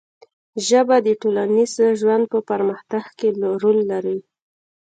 ژبه 0.67 0.95
د 1.05 1.07
ټولنیز 1.21 1.73
ژوند 1.99 2.23
په 2.33 2.39
پرمختګ 2.49 3.03
کې 3.17 3.27
رول 3.63 3.77
لري 3.91 4.19